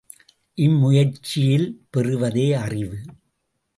இம்முயற்சியில் 0.57 1.67
பெறுவதே 1.89 2.53
அறிவு. 2.53 2.99